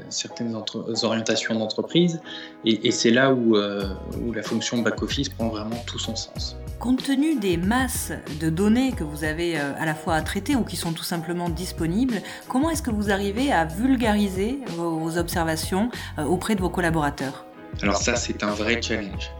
certaines, 0.08 0.54
orientations 1.02 1.54
d'entreprise. 1.54 2.20
Et, 2.64 2.90
c'est 2.90 3.10
là 3.10 3.32
où, 3.32 3.56
euh, 3.56 3.84
la 4.34 4.42
fonction 4.42 4.82
back-office 4.82 5.28
prend 5.28 5.48
vraiment 5.48 5.76
tout 5.86 5.98
son 5.98 6.16
sens. 6.16 6.56
Compte 6.78 7.04
tenu 7.04 7.36
des 7.36 7.56
masses 7.56 8.12
de 8.40 8.50
données 8.50 8.92
que 8.92 9.04
vous 9.04 9.24
avez 9.24 9.56
euh, 9.56 9.72
à 9.78 9.86
la 9.86 9.94
fois 9.94 10.14
à 10.14 10.22
traiter 10.22 10.56
ou 10.56 10.64
qui 10.64 10.76
sont 10.76 10.92
tout 10.92 11.04
simplement 11.04 11.48
disponibles, 11.48 12.20
comment 12.48 12.70
est-ce 12.70 12.82
que 12.82 12.90
vous 12.90 13.10
arrivez 13.10 13.52
à 13.52 13.64
vulgariser 13.64 14.58
vos 14.76 15.16
observations 15.16 15.90
euh, 16.18 16.24
auprès 16.24 16.56
de 16.56 16.60
vos 16.60 16.70
collaborateurs? 16.70 17.46
Alors 17.80 17.96
ça, 17.96 18.16
c'est 18.16 18.42
un 18.42 18.52
vrai 18.52 18.80
challenge. 18.80 19.30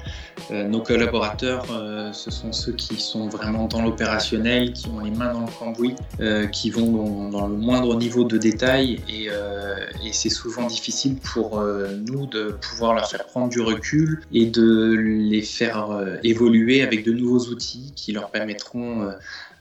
Euh, 0.51 0.67
nos 0.67 0.81
collaborateurs, 0.81 1.67
euh, 1.71 2.13
ce 2.13 2.31
sont 2.31 2.53
ceux 2.53 2.73
qui 2.73 2.97
sont 3.01 3.29
vraiment 3.29 3.69
dans 3.69 3.83
l'opérationnel, 3.83 4.73
qui 4.73 4.89
ont 4.89 5.01
les 5.01 5.11
mains 5.11 5.33
dans 5.33 5.43
le 5.43 5.53
cambouis, 5.59 5.95
euh, 6.21 6.47
qui 6.47 6.71
vont 6.71 7.29
dans, 7.31 7.47
le 7.47 7.55
moindre 7.55 7.97
niveau 7.97 8.25
de 8.25 8.39
détail 8.39 9.01
et, 9.09 9.27
et 9.27 10.13
c'est 10.13 10.31
souvent 10.31 10.67
difficile 10.67 11.17
pour 11.17 11.63
nous 11.63 12.27
de 12.27 12.57
pouvoir 12.61 12.95
leur 12.95 13.09
faire 13.09 13.27
prendre 13.27 13.49
du 13.49 13.61
recul 13.61 14.23
et 14.33 14.47
de 14.47 14.95
les 14.95 15.43
faire 15.43 15.89
évoluer 16.23 16.83
avec 16.83 17.05
de 17.05 17.13
nouveaux 17.13 17.47
outils 17.47 17.93
qui 17.95 18.13
leur 18.13 18.31
permettront 18.31 19.13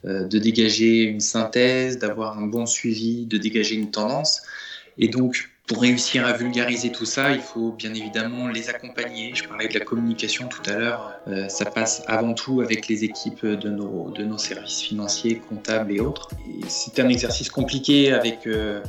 de 0.03 0.37
dégager 0.39 1.03
une 1.03 1.19
synthèse, 1.19 1.99
d'avoir 1.99 2.37
un 2.37 2.47
bon 2.47 2.65
suivi, 2.65 3.25
de 3.25 3.37
dégager 3.37 3.75
une 3.75 3.91
tendance. 3.91 4.41
Et 4.97 5.07
donc, 5.07 5.50
pour 5.71 5.83
réussir 5.83 6.27
à 6.27 6.33
vulgariser 6.33 6.91
tout 6.91 7.05
ça, 7.05 7.31
il 7.31 7.39
faut 7.39 7.71
bien 7.71 7.93
évidemment 7.93 8.49
les 8.49 8.69
accompagner. 8.69 9.31
Je 9.33 9.47
parlais 9.47 9.69
de 9.69 9.79
la 9.79 9.85
communication 9.85 10.49
tout 10.49 10.69
à 10.69 10.73
l'heure. 10.73 11.13
Euh, 11.29 11.47
ça 11.47 11.63
passe 11.63 12.03
avant 12.07 12.33
tout 12.33 12.59
avec 12.59 12.89
les 12.89 13.05
équipes 13.05 13.45
de 13.45 13.69
nos, 13.69 14.37
services 14.37 14.81
financiers, 14.81 15.41
comptables 15.47 15.93
et 15.93 16.01
autres. 16.01 16.27
C'est 16.67 16.99
un 16.99 17.07
exercice 17.07 17.49
compliqué 17.49 18.11
avec 18.11 18.45
euh, 18.47 18.81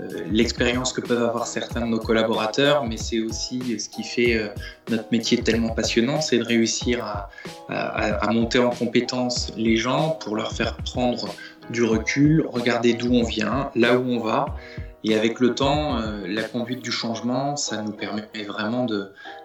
euh, 0.00 0.24
l'expérience 0.30 0.94
que 0.94 1.02
peuvent 1.02 1.22
avoir 1.22 1.46
certains 1.46 1.82
de 1.82 1.90
nos 1.90 2.00
collaborateurs, 2.00 2.86
mais 2.86 2.96
c'est 2.96 3.20
aussi 3.20 3.78
ce 3.78 3.90
qui 3.90 4.02
fait 4.02 4.50
notre 4.88 5.08
métier 5.12 5.36
tellement 5.36 5.74
passionnant, 5.74 6.22
c'est 6.22 6.38
de 6.38 6.44
réussir 6.44 7.04
à, 7.04 7.28
à 7.68 8.32
monter 8.32 8.58
en 8.58 8.70
compétence 8.70 9.52
les 9.58 9.76
gens 9.76 10.16
pour 10.18 10.34
leur 10.34 10.52
faire 10.52 10.78
prendre 10.78 11.28
du 11.68 11.84
recul, 11.84 12.46
regarder 12.48 12.94
d'où 12.94 13.12
on 13.12 13.22
vient, 13.22 13.70
là 13.74 13.98
où 13.98 14.08
on 14.08 14.20
va 14.20 14.46
et 15.04 15.14
avec 15.14 15.40
le 15.40 15.54
temps, 15.54 15.98
euh, 15.98 16.26
la 16.26 16.42
conduite 16.42 16.82
du 16.82 16.92
changement, 16.92 17.56
ça 17.56 17.82
nous 17.82 17.92
permet 17.92 18.28
vraiment 18.46 18.86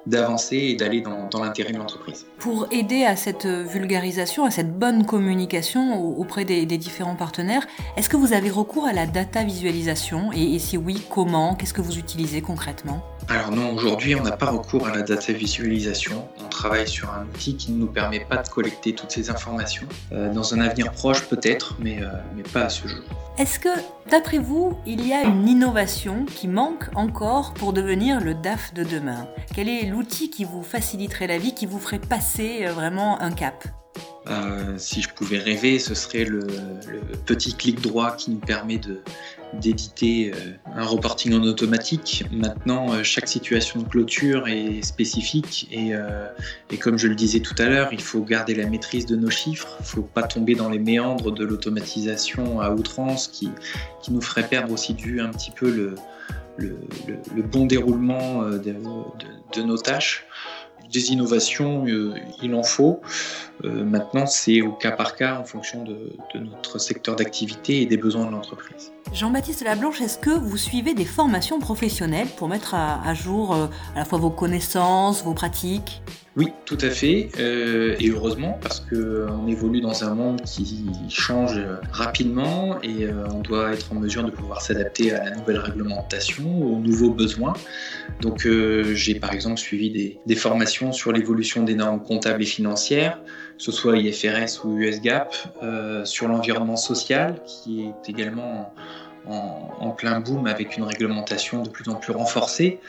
d'avancer 0.06 0.58
et 0.58 0.76
d'aller 0.76 1.02
dans, 1.02 1.30
l'intérêt 1.40 1.74
de 1.74 1.78
l'entreprise. 1.78 2.26
Pour 2.40 2.68
aider 2.72 3.04
à 3.04 3.16
cette 3.16 3.46
vulgarisation, 3.46 4.46
à 4.46 4.52
cette 4.52 4.78
bonne 4.78 5.06
communication 5.06 6.00
auprès 6.18 6.46
des, 6.46 6.66
différents 6.66 7.16
partenaires, 7.16 7.66
est-ce 7.96 8.10
que 8.10 8.18
vous 8.18 8.34
avez 8.34 8.50
recours 8.50 8.86
à 8.86 8.94
la 8.94 9.06
data 9.06 9.44
visualisation 9.44 10.32
et 10.32 10.60
si 10.60 10.78
oui, 10.78 11.02
comment? 11.10 11.56
Qu'est-ce 11.56 11.74
que 11.74 11.82
vous 11.82 11.98
utilisez 11.98 12.42
concrètement? 12.42 13.04
Alors 13.30 13.52
non, 13.52 13.74
aujourd'hui 13.74 14.16
on 14.16 14.24
n'a 14.24 14.32
pas 14.32 14.50
recours 14.50 14.88
à 14.88 14.96
la 14.96 15.02
data 15.02 15.34
visualisation. 15.34 16.30
On 16.44 16.48
travaille 16.48 16.88
sur 16.88 17.12
un 17.12 17.26
outil 17.26 17.58
qui 17.58 17.74
ne 17.74 17.80
nous 17.80 17.88
permet 17.88 18.22
pas 18.22 18.38
de 18.38 18.48
collecter 18.48 18.94
toutes 18.94 19.12
ces 19.12 19.30
informations. 19.30 19.88
Euh, 20.14 20.32
dans 20.32 20.54
un 20.54 20.62
avenir 20.62 20.92
proche 20.94 21.24
peut-être, 21.24 21.76
mais, 21.80 22.02
euh, 22.02 22.08
mais 22.36 22.44
pas 22.44 22.64
à 22.64 22.70
ce 22.70 22.88
jour. 22.88 23.04
Est-ce 23.38 23.60
que, 23.60 23.70
d'après 24.10 24.40
vous, 24.40 24.76
il 24.88 25.08
y 25.08 25.14
a 25.14 25.22
une 25.22 25.48
innovation 25.48 26.26
qui 26.26 26.48
manque 26.48 26.86
encore 26.96 27.54
pour 27.54 27.72
devenir 27.72 28.20
le 28.20 28.34
DAF 28.34 28.74
de 28.74 28.84
demain? 28.84 29.28
Quel 29.54 29.70
est 29.70 29.86
l'outil 29.86 30.32
qui 30.32 30.44
vous 30.44 30.64
faciliterait 30.64 31.28
la 31.28 31.38
vie, 31.38 31.54
qui 31.54 31.68
vous 31.68 31.78
ferait 31.78 32.00
passer 32.00 32.66
euh, 32.66 32.72
vraiment 32.72 33.22
un 33.22 33.32
cap? 33.32 33.64
Euh, 34.30 34.76
si 34.78 35.02
je 35.02 35.10
pouvais 35.10 35.38
rêver, 35.38 35.80
ce 35.80 35.96
serait 35.96 36.26
le, 36.26 36.46
petit 37.26 37.54
clic 37.54 37.82
droit 37.82 38.16
qui 38.16 38.32
nous 38.32 38.40
permet 38.40 38.80
d'éditer 39.54 40.34
euh, 40.34 40.52
un 40.76 40.86
reporting 40.86 41.34
en 41.34 41.44
automatique. 41.44 42.26
Maintenant, 42.32 42.94
euh, 42.94 43.04
chaque 43.04 43.28
situation 43.28 43.82
de 43.82 43.88
clôture 43.88 44.48
est 44.48 44.84
spécifique 44.84 45.70
et, 45.72 45.94
comme 46.80 46.98
je 46.98 47.08
le 47.08 47.16
disais 47.16 47.40
tout 47.40 47.56
à 47.58 47.66
l'heure, 47.66 47.90
il 47.92 48.02
faut 48.02 48.22
garder 48.22 48.54
la 48.56 48.68
maîtrise 48.68 49.06
de 49.06 49.16
nos 49.16 49.30
chiffres. 49.30 49.78
Il 49.80 49.84
ne 49.84 49.88
faut 49.88 50.02
pas 50.02 50.24
tomber 50.24 50.56
dans 50.56 50.70
les 50.70 50.80
méandres 50.80 51.32
de 51.32 51.46
l'automatisation 51.46 52.60
à 52.60 52.72
outrance 52.72 53.28
qui, 53.28 53.50
nous 54.10 54.22
ferait 54.22 54.48
perdre 54.48 54.72
aussi 54.72 54.94
du 54.94 55.20
un 55.20 55.28
petit 55.28 55.52
peu 55.52 55.70
le, 55.70 55.96
bon 57.44 57.66
déroulement 57.66 58.44
de 58.44 59.62
nos 59.62 59.78
tâches 59.78 60.26
des 60.92 61.12
innovations, 61.12 61.86
euh, 61.88 62.16
il 62.42 62.54
en 62.56 62.64
faut. 62.64 63.02
Euh, 63.64 63.84
maintenant, 63.84 64.26
c'est 64.26 64.62
au 64.62 64.72
cas 64.72 64.92
par 64.92 65.16
cas 65.16 65.40
en 65.40 65.44
fonction 65.44 65.84
de, 65.84 66.14
notre 66.36 66.80
secteur 66.80 67.16
d'activité 67.16 67.82
et 67.82 67.86
des 67.86 67.98
besoins 67.98 68.26
de 68.26 68.32
l'entreprise. 68.32 68.92
Jean-Baptiste 69.14 69.64
Lablanche, 69.64 70.02
est-ce 70.02 70.18
que 70.18 70.30
vous 70.30 70.58
suivez 70.58 70.94
des 70.94 71.06
formations 71.06 71.60
professionnelles 71.60 72.28
pour 72.38 72.48
mettre 72.48 72.76
à, 72.76 73.14
jour 73.14 73.54
euh, 73.54 73.68
à 73.96 74.00
la 74.00 74.06
fois 74.06 74.20
vos 74.20 74.30
connaissances, 74.30 75.24
vos 75.24 75.34
pratiques? 75.34 76.02
Oui, 76.38 76.54
tout 76.66 76.78
à 76.82 76.90
fait, 76.90 77.30
et 77.40 78.10
heureusement 78.10 78.60
parce 78.62 78.80
qu'on 78.80 79.48
évolue 79.48 79.82
dans 79.82 80.04
un 80.04 80.14
monde 80.14 80.42
qui 80.42 80.86
change 81.10 81.60
rapidement 81.92 82.82
et 82.84 83.08
on 83.34 83.40
doit 83.40 83.74
être 83.74 83.92
en 83.92 83.96
mesure 83.96 84.24
de 84.24 84.30
pouvoir 84.30 84.62
s'adapter 84.62 85.14
à 85.14 85.26
la 85.26 85.36
nouvelle 85.36 85.58
réglementation, 85.58 86.46
aux 86.62 86.80
nouveaux 86.80 87.10
besoins. 87.10 87.54
Donc 88.22 88.48
j'ai 88.94 89.16
par 89.16 89.34
exemple 89.34 89.60
suivi 89.60 90.20
des 90.24 90.36
formations 90.36 90.92
sur 90.92 91.12
l'évolution 91.12 91.64
des 91.64 91.76
normes 91.76 92.04
comptables 92.04 92.44
et 92.44 92.46
financières, 92.46 93.20
que 93.58 93.64
ce 93.64 93.72
soit 93.72 93.98
IFRS 93.98 94.64
ou 94.64 94.78
USGAP, 94.78 95.34
euh, 95.64 96.06
sur 96.06 96.28
l'environnement 96.28 96.78
social, 96.78 97.42
qui 97.46 97.82
est 97.82 98.10
également 98.10 98.74
en, 99.26 99.90
plein 99.92 100.20
boom 100.20 100.48
avec 100.48 100.78
une 100.78 100.84
réglementation 100.84 101.64
de 101.64 101.70
plus 101.70 101.90
en 101.90 101.96
plus 101.96 102.14
renforcée. 102.14 102.80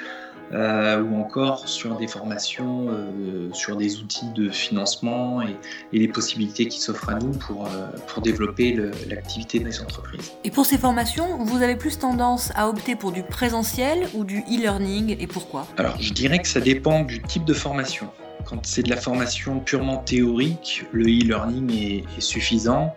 Euh, 0.52 1.02
ou 1.02 1.20
encore 1.20 1.68
sur 1.68 1.96
des 1.96 2.06
formations, 2.06 2.86
euh, 2.88 3.52
sur 3.52 3.76
des 3.76 3.98
outils 3.98 4.30
de 4.34 4.48
financement 4.48 5.42
et, 5.42 5.56
les 5.92 6.08
possibilités 6.08 6.68
qui 6.68 6.80
s'offrent 6.80 7.10
à 7.10 7.18
nous 7.18 7.32
pour, 7.32 7.68
pour 8.06 8.22
développer 8.22 8.78
l'activité 9.08 9.58
des 9.58 9.80
entreprises. 9.80 10.32
Et 10.44 10.50
pour 10.50 10.64
ces 10.64 10.78
formations, 10.78 11.38
vous 11.44 11.62
avez 11.62 11.76
plus 11.76 11.98
tendance 11.98 12.52
à 12.54 12.68
opter 12.68 12.94
pour 12.94 13.12
du 13.12 13.22
présentiel 13.22 14.08
ou 14.14 14.24
du 14.24 14.40
e-learning 14.40 15.16
et 15.18 15.26
pourquoi? 15.26 15.66
Alors 15.76 15.96
je 16.00 16.12
dirais 16.12 16.38
que 16.38 16.48
ça 16.48 16.60
dépend 16.60 17.02
du 17.02 17.20
type 17.22 17.44
de 17.44 17.54
formation. 17.54 18.08
Quand 18.44 18.64
c'est 18.64 18.82
de 18.82 18.90
la 18.90 18.96
formation 18.96 19.60
purement 19.60 19.98
théorique, 19.98 20.84
le 20.92 21.04
e-learning 21.04 22.04
est, 22.16 22.20
suffisant. 22.20 22.94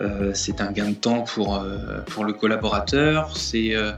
Euh, 0.00 0.32
c'est 0.34 0.60
un 0.60 0.72
gain 0.72 0.90
de 0.90 0.94
temps 0.94 1.22
pour, 1.22 1.56
euh, 1.56 2.00
pour 2.06 2.24
le 2.24 2.32
collaborateur, 2.32 3.36
c'est 3.36 3.76
euh, 3.76 3.92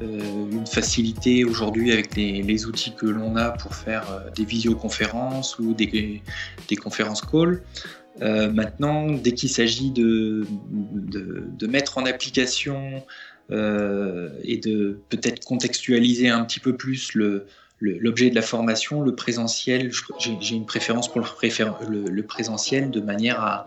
une 0.00 0.66
facilité 0.66 1.44
aujourd'hui 1.44 1.92
avec 1.92 2.14
les, 2.14 2.66
outils 2.66 2.94
que 2.94 3.06
l'on 3.06 3.36
a 3.36 3.50
pour 3.50 3.74
faire 3.74 4.04
des 4.34 4.44
visioconférences 4.44 5.58
ou 5.58 5.74
des, 5.74 6.22
des 6.68 6.76
conférences 6.76 7.22
call. 7.22 7.62
maintenant, 8.20 9.10
dès 9.10 9.32
qu'il 9.32 9.50
s'agit 9.50 9.90
de, 9.90 10.46
de, 10.70 11.66
mettre 11.66 11.98
en 11.98 12.06
application 12.06 13.02
et 13.50 14.56
de 14.56 15.00
peut-être 15.08 15.44
contextualiser 15.44 16.28
un 16.28 16.44
petit 16.44 16.60
peu 16.60 16.76
plus 16.76 17.12
l'objet 17.80 18.30
de 18.30 18.34
la 18.34 18.42
formation, 18.42 19.02
le 19.02 19.14
présentiel, 19.14 19.90
j'ai 20.18 20.54
une 20.54 20.66
préférence 20.66 21.10
pour 21.10 21.20
le, 21.20 22.22
présentiel 22.22 22.90
de 22.90 23.00
manière 23.00 23.40
à, 23.40 23.66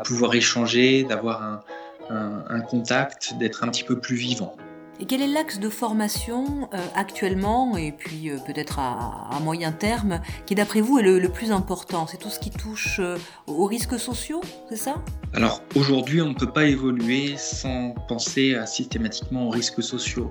pouvoir 0.00 0.34
échanger, 0.34 1.04
d'avoir 1.04 1.62
un, 2.10 2.60
contact, 2.60 3.34
d'être 3.38 3.64
un 3.64 3.68
petit 3.68 3.84
peu 3.84 3.98
plus 3.98 4.16
vivant. 4.16 4.56
Et 5.00 5.04
quel 5.04 5.20
est 5.20 5.26
l'axe 5.26 5.58
de 5.58 5.68
formation 5.68 6.68
euh, 6.74 6.78
actuellement, 6.94 7.76
et 7.76 7.90
puis 7.90 8.30
euh, 8.30 8.36
peut-être 8.46 8.78
à, 8.78 9.36
moyen 9.42 9.72
terme, 9.72 10.20
qui 10.46 10.54
d'après 10.54 10.80
vous 10.80 10.98
est 10.98 11.02
le, 11.02 11.28
plus 11.28 11.50
important? 11.50 12.06
C'est 12.06 12.18
tout 12.18 12.28
ce 12.28 12.38
qui 12.38 12.50
touche 12.50 13.00
euh, 13.00 13.16
aux 13.48 13.64
risques 13.64 13.98
sociaux, 13.98 14.42
c'est 14.68 14.76
ça? 14.76 15.02
Alors 15.32 15.62
aujourd'hui, 15.74 16.20
on 16.22 16.28
ne 16.28 16.34
peut 16.34 16.52
pas 16.52 16.66
évoluer 16.66 17.36
sans 17.36 17.94
penser 18.06 18.54
à, 18.54 18.66
systématiquement 18.66 19.48
aux 19.48 19.50
risques 19.50 19.82
sociaux, 19.82 20.30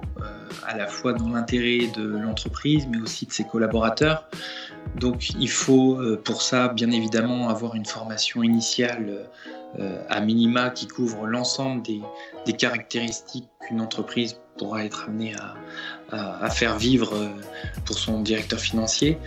à 0.65 0.77
la 0.77 0.88
fois 0.88 1.12
dans 1.12 1.30
l'intérêt 1.30 1.88
de 1.98 2.03
l'entreprise, 2.03 2.88
mais 2.89 3.01
aussi 3.01 3.25
de 3.25 3.34
ses 3.34 3.44
collaborateurs. 3.44 4.30
Donc 4.95 5.31
il 5.39 5.50
faut 5.50 6.00
pour 6.23 6.41
ça, 6.41 6.67
bien 6.67 6.91
évidemment, 6.91 7.50
avoir 7.50 7.75
une 7.75 7.85
formation 7.85 8.43
initiale 8.43 9.29
à 10.09 10.19
minima 10.19 10.69
qui 10.69 10.88
couvre 10.88 11.25
l'ensemble 11.25 11.81
des, 11.81 12.53
caractéristiques 12.53 13.47
qu'une 13.61 13.79
entreprise 13.79 14.35
pourra 14.57 14.85
être 14.85 15.05
amené 15.07 15.33
à, 16.11 16.50
faire 16.50 16.77
vivre 16.77 17.15
euh, 17.15 17.29
pour 17.85 17.97
son 17.97 18.21
directeur 18.21 18.59
financier. 18.59 19.17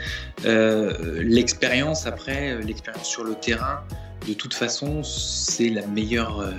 Euh, 0.45 1.23
l'expérience 1.23 2.07
après, 2.07 2.51
euh, 2.51 2.61
l'expérience 2.61 3.09
sur 3.09 3.25
le 3.25 3.35
terrain, 3.35 3.81
de 4.29 4.35
toute 4.35 4.53
façon, 4.53 5.03
c'est 5.03 5.71
la 5.71 5.87
meilleure, 5.87 6.53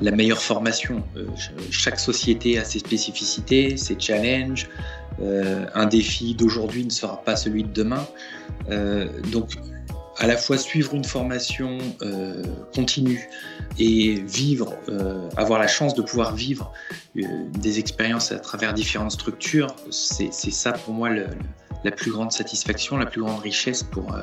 la, 0.00 0.10
meilleure 0.10 0.42
formation. 0.42 1.04
chaque 1.70 2.00
société 2.00 2.58
a 2.58 2.64
ses 2.64 2.78
spécificités, 2.78 3.76
ses 3.76 3.98
challenges. 3.98 4.68
Un 5.22 5.86
défi 5.86 6.34
d'aujourd'hui 6.34 6.84
ne 6.84 6.90
sera 6.90 7.22
pas 7.22 7.36
celui 7.36 7.64
de 7.64 7.72
demain. 7.72 8.06
donc 9.32 9.56
à 10.20 10.26
la 10.26 10.36
fois 10.36 10.58
suivre 10.58 10.94
une 10.94 11.04
formation 11.04 11.78
euh, 12.02 12.42
continue 12.74 13.28
et 13.78 14.20
vivre, 14.20 14.74
euh, 14.90 15.28
avoir 15.36 15.58
la 15.58 15.66
chance 15.66 15.94
de 15.94 16.02
pouvoir 16.02 16.34
vivre 16.34 16.72
euh, 17.16 17.22
des 17.58 17.78
expériences 17.78 18.30
à 18.30 18.38
travers 18.38 18.74
différentes 18.74 19.12
structures, 19.12 19.74
c'est 19.90 20.30
ça 20.32 20.72
pour 20.72 20.92
moi 20.92 21.08
la 21.08 21.90
plus 21.90 22.12
grande 22.12 22.32
satisfaction, 22.32 22.98
la 22.98 23.06
plus 23.06 23.22
grande 23.22 23.40
richesse 23.40 23.82
pour, 23.82 24.14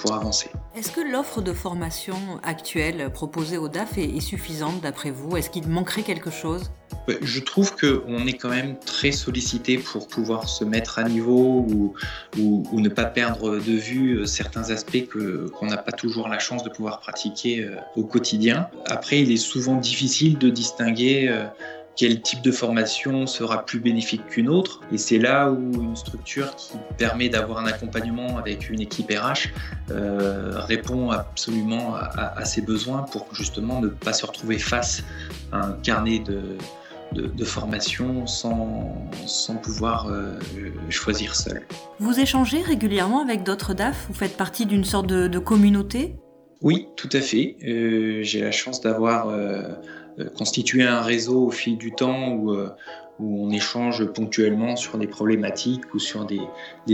pour 0.00 0.14
avancer. 0.14 0.50
Est-ce 0.76 0.92
que 0.92 1.00
l'offre 1.00 1.40
de 1.40 1.52
formation 1.52 2.16
actuelle 2.42 3.10
proposée 3.12 3.58
au 3.58 3.68
DAF 3.68 3.98
est, 3.98 4.20
suffisante 4.20 4.80
d'après 4.80 5.10
vous? 5.10 5.36
Est-ce 5.36 5.50
qu'il 5.50 5.66
manquerait 5.68 6.02
quelque 6.02 6.30
chose? 6.30 6.70
Je 7.22 7.40
trouve 7.40 7.74
qu'on 7.76 8.26
est 8.26 8.34
quand 8.34 8.50
même 8.50 8.78
très 8.78 9.10
sollicité 9.10 9.78
pour 9.78 10.06
pouvoir 10.06 10.48
se 10.48 10.64
mettre 10.64 10.98
à 10.98 11.04
niveau 11.04 11.66
ou, 11.68 11.94
ou, 12.38 12.80
ne 12.80 12.88
pas 12.88 13.04
perdre 13.04 13.56
de 13.56 13.72
vue 13.72 14.18
euh, 14.18 14.26
certains 14.26 14.70
aspects 14.70 15.08
qu'on 15.08 15.66
n'a 15.66 15.76
pas 15.76 15.92
toujours 15.92 16.28
la 16.28 16.38
chance 16.38 16.62
de 16.62 16.68
pouvoir 16.68 17.00
pratiquer 17.00 17.64
euh, 17.64 17.76
au 17.96 18.04
quotidien. 18.04 18.68
Après, 18.86 19.20
il 19.20 19.32
est 19.32 19.36
souvent 19.36 19.76
difficile 19.76 20.38
de 20.38 20.50
distinguer 20.50 21.28
euh, 21.28 21.46
quel 22.00 22.22
type 22.22 22.40
de 22.40 22.50
formation 22.50 23.26
sera 23.26 23.66
plus 23.66 23.78
bénéfique 23.78 24.26
qu'une 24.26 24.48
autre. 24.48 24.80
Et 24.90 24.96
c'est 24.96 25.18
là 25.18 25.50
où 25.50 25.82
une 25.82 25.96
structure 25.96 26.56
qui 26.56 26.72
permet 26.96 27.28
d'avoir 27.28 27.58
un 27.58 27.66
accompagnement 27.66 28.38
avec 28.38 28.70
une 28.70 28.80
équipe 28.80 29.12
RH 29.12 29.50
euh, 29.90 30.58
répond 30.60 31.10
absolument 31.10 31.94
à, 31.94 32.38
à, 32.38 32.44
ses 32.46 32.62
besoins 32.62 33.02
pour 33.02 33.26
justement 33.34 33.82
ne 33.82 33.88
pas 33.88 34.14
se 34.14 34.24
retrouver 34.24 34.58
face 34.58 35.04
à 35.52 35.58
un 35.58 35.72
carnet 35.72 36.20
de, 36.20 36.56
de, 37.12 37.44
formation 37.44 38.26
sans, 38.26 39.10
sans 39.26 39.56
pouvoir 39.56 40.08
euh, 40.08 40.38
choisir 40.88 41.36
seul. 41.36 41.66
Vous 41.98 42.18
échangez 42.18 42.62
régulièrement 42.62 43.20
avec 43.20 43.42
d'autres 43.42 43.74
DAF? 43.74 44.06
Vous 44.08 44.14
faites 44.14 44.38
partie 44.38 44.64
d'une 44.64 44.84
sorte 44.84 45.06
de, 45.06 45.38
communauté? 45.38 46.16
Oui, 46.62 46.88
tout 46.96 47.10
à 47.12 47.20
fait. 47.20 47.56
Euh, 47.62 48.22
j'ai 48.22 48.40
la 48.40 48.52
chance 48.52 48.80
d'avoir 48.80 49.28
euh, 50.18 50.28
constitué 50.36 50.82
un 50.82 51.00
réseau 51.00 51.46
au 51.46 51.50
fil 51.50 51.78
du 51.78 51.92
temps 51.92 52.32
où, 52.32 52.54
où 53.18 53.46
on 53.46 53.50
échange 53.50 54.04
ponctuellement 54.12 54.76
sur 54.76 54.98
des 54.98 55.06
problématiques 55.06 55.94
ou 55.94 55.98
sur 55.98 56.26
des, 56.26 56.40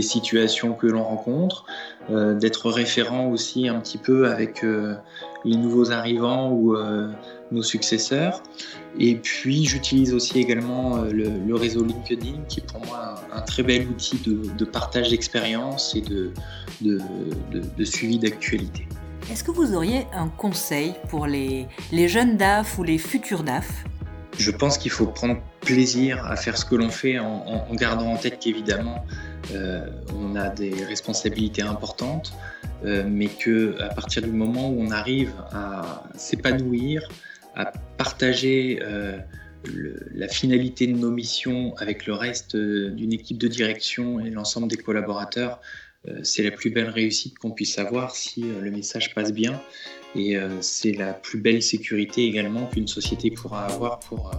situations 0.01 0.73
que 0.73 0.87
l'on 0.87 1.03
rencontre, 1.03 1.65
d'être 2.09 2.69
référent 2.69 3.29
aussi 3.29 3.67
un 3.67 3.79
petit 3.79 3.97
peu 3.97 4.29
avec 4.29 4.63
les 4.63 5.55
nouveaux 5.55 5.91
arrivants 5.91 6.51
ou 6.51 6.75
nos 7.51 7.63
successeurs. 7.63 8.41
Et 8.99 9.15
puis 9.15 9.65
j'utilise 9.65 10.13
aussi 10.13 10.39
également 10.39 10.97
euh, 10.97 11.11
le, 11.11 11.55
réseau 11.55 11.83
LinkedIn 11.83 12.43
qui 12.47 12.59
est 12.59 12.71
pour 12.71 12.85
moi 12.85 13.15
un, 13.31 13.41
très 13.41 13.63
bel 13.63 13.87
outil 13.87 14.17
de, 14.25 14.65
partage 14.65 15.09
d'expérience 15.09 15.95
et 15.95 16.01
de, 16.01 16.31
de 16.81 17.83
suivi 17.83 18.17
d'actualité. 18.17 18.87
Est-ce 19.29 19.43
que 19.43 19.51
vous 19.51 19.75
auriez 19.75 20.07
un 20.13 20.29
conseil 20.29 20.93
pour 21.09 21.27
les, 21.27 21.67
jeunes 21.91 22.37
DAF 22.37 22.79
ou 22.79 22.83
les 22.83 22.97
futurs 22.97 23.43
DAF 23.43 23.83
Je 24.39 24.51
pense 24.51 24.77
qu'il 24.77 24.91
faut 24.91 25.05
prendre 25.05 25.41
plaisir 25.59 26.25
à 26.25 26.37
faire 26.37 26.57
ce 26.57 26.63
que 26.63 26.75
l'on 26.75 26.89
fait 26.89 27.19
en, 27.19 27.67
gardant 27.73 28.13
en 28.13 28.17
tête 28.17 28.39
qu'évidemment 28.39 29.05
euh, 29.53 29.85
on 30.15 30.37
a 30.37 30.47
des 30.47 30.73
responsabilités 30.85 31.61
importantes, 31.61 32.33
euh, 32.85 33.03
mais 33.05 33.27
que 33.27 33.75
à 33.81 33.89
partir 33.89 34.21
du 34.21 34.31
moment 34.31 34.69
où 34.69 34.79
on 34.79 34.91
arrive 34.91 35.33
à 35.51 36.03
s'épanouir, 36.15 37.01
à 37.53 37.73
partager 37.97 38.79
euh, 38.81 39.17
la 40.15 40.29
finalité 40.29 40.87
de 40.87 40.95
nos 40.95 41.11
missions 41.11 41.75
avec 41.79 42.05
le 42.05 42.13
reste 42.13 42.55
d'une 42.55 43.11
équipe 43.11 43.37
de 43.37 43.49
direction 43.49 44.21
et 44.21 44.29
l'ensemble 44.29 44.69
des 44.69 44.77
collaborateurs, 44.77 45.59
c'est 46.23 46.43
la 46.43 46.51
plus 46.51 46.69
belle 46.69 46.89
réussite 46.89 47.37
qu'on 47.37 47.51
puisse 47.51 47.77
avoir 47.79 48.15
si 48.15 48.41
le 48.41 48.71
message 48.71 49.13
passe 49.13 49.33
bien. 49.33 49.61
Et 50.15 50.37
c'est 50.61 50.93
la 50.93 51.13
plus 51.13 51.39
belle 51.39 51.61
sécurité 51.61 52.25
également 52.25 52.65
qu'une 52.67 52.87
société 52.87 53.29
pourra 53.29 53.65
avoir 53.65 53.99
pour 53.99 54.31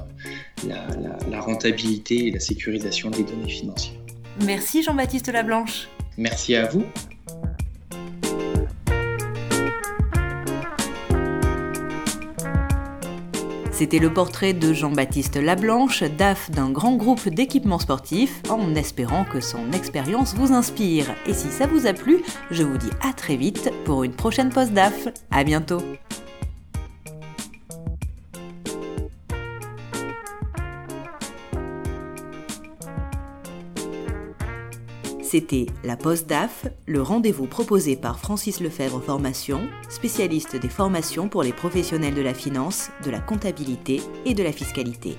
la 0.66 1.40
rentabilité 1.40 2.28
et 2.28 2.30
la 2.30 2.40
sécurisation 2.40 3.10
des 3.10 3.22
données 3.22 3.50
financières. 3.50 3.98
Merci 4.44 4.82
Jean-Baptiste 4.82 5.28
Lablanche. 5.28 5.88
Merci 6.16 6.54
à 6.54 6.66
vous. 6.66 6.84
C'était 13.78 14.00
le 14.00 14.12
portrait 14.12 14.54
de 14.54 14.72
Jean-Baptiste 14.72 15.36
Lablanche, 15.36 16.02
DAF 16.02 16.50
d'un 16.50 16.68
grand 16.68 16.96
groupe 16.96 17.28
d'équipements 17.28 17.78
sportifs, 17.78 18.42
en 18.50 18.74
espérant 18.74 19.24
que 19.24 19.40
son 19.40 19.70
expérience 19.70 20.34
vous 20.34 20.52
inspire. 20.52 21.14
Et 21.26 21.32
si 21.32 21.46
ça 21.46 21.68
vous 21.68 21.86
a 21.86 21.92
plu, 21.92 22.24
je 22.50 22.64
vous 22.64 22.76
dis 22.76 22.90
à 23.08 23.12
très 23.12 23.36
vite 23.36 23.70
pour 23.84 24.02
une 24.02 24.14
prochaine 24.14 24.48
pause 24.48 24.72
DAF. 24.72 25.06
À 25.30 25.44
bientôt! 25.44 25.80
C'était 35.30 35.66
la 35.84 35.98
Poste 35.98 36.26
DAF, 36.26 36.68
le 36.86 37.02
rendez-vous 37.02 37.46
proposé 37.46 37.96
par 37.96 38.18
Francis 38.18 38.60
Lefebvre 38.60 39.02
Formation, 39.02 39.60
spécialiste 39.90 40.56
des 40.56 40.70
formations 40.70 41.28
pour 41.28 41.42
les 41.42 41.52
professionnels 41.52 42.14
de 42.14 42.22
la 42.22 42.32
finance, 42.32 42.88
de 43.04 43.10
la 43.10 43.20
comptabilité 43.20 44.00
et 44.24 44.32
de 44.32 44.42
la 44.42 44.52
fiscalité. 44.52 45.18